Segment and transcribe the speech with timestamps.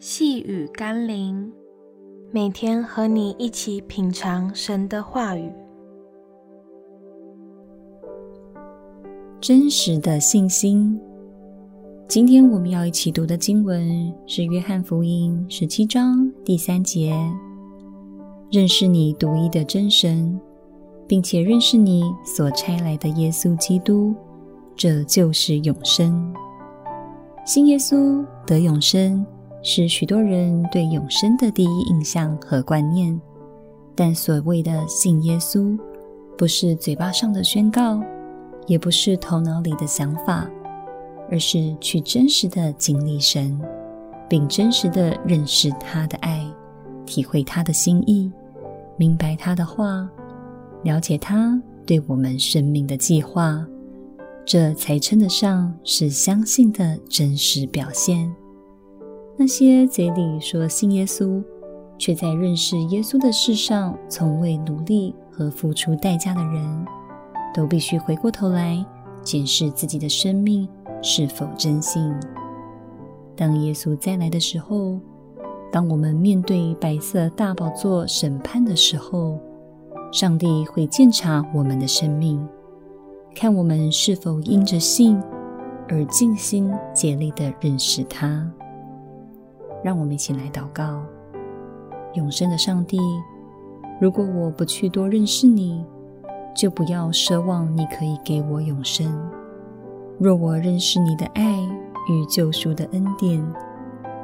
[0.00, 1.52] 细雨甘霖，
[2.30, 5.52] 每天和你一起品尝神的话语。
[9.40, 10.96] 真实的信心。
[12.06, 17.12] 今天我们要一起读的经文是《约翰福音》十七章第三节
[18.52, 20.40] ：“认识你独一的真神，
[21.08, 24.14] 并且认识你所差来的耶稣基督，
[24.76, 26.32] 这就是永生。
[27.44, 29.26] 信耶稣得永生。”
[29.70, 33.20] 是许多人对永生的第一印象和观念，
[33.94, 35.78] 但所谓的信耶稣，
[36.38, 38.02] 不是嘴巴上的宣告，
[38.66, 40.50] 也不是头脑里的想法，
[41.30, 43.60] 而是去真实的经历神，
[44.26, 46.42] 并真实的认识他的爱，
[47.04, 48.32] 体会他的心意，
[48.96, 50.08] 明白他的话，
[50.82, 53.62] 了解他对我们生命的计划，
[54.46, 58.34] 这才称得上是相信的真实表现。
[59.40, 61.40] 那些嘴里说信耶稣，
[61.96, 66.86] 却在认识耶稣的事上从未努力和付出代价的人，
[67.54, 68.84] 都必须回过头来
[69.22, 70.68] 检视自己的生命
[71.02, 72.12] 是否真信。
[73.36, 74.98] 当耶稣再来的时候，
[75.70, 79.38] 当我们面对白色大宝座审判的时候，
[80.10, 82.44] 上帝会鉴察我们的生命，
[83.36, 85.16] 看我们是否因着信
[85.88, 88.44] 而尽心竭力地认识他。
[89.82, 91.02] 让我们一起来祷告：
[92.14, 92.98] 永生的上帝，
[94.00, 95.84] 如果我不去多认识你，
[96.54, 99.06] 就不要奢望你可以给我永生。
[100.18, 101.60] 若我认识你的爱
[102.08, 103.40] 与救赎的恩典，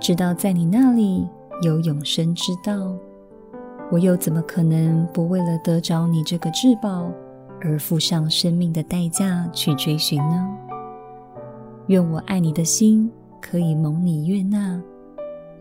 [0.00, 1.28] 知道在你那里
[1.62, 2.92] 有永生之道，
[3.92, 7.08] 我又怎么可能不为了得着你这个至宝
[7.60, 10.48] 而付上生命的代价去追寻呢？
[11.86, 13.08] 愿我爱你的心
[13.40, 14.82] 可以蒙你悦纳。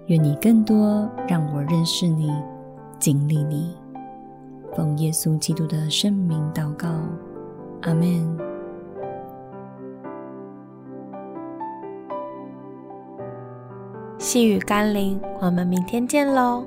[0.07, 2.31] 愿你更多让我认识你、
[2.99, 3.75] 经历你，
[4.75, 6.87] 奉耶稣基督的圣名祷告，
[7.81, 8.37] 阿门。
[14.19, 16.63] 细雨甘霖，我们明天见喽。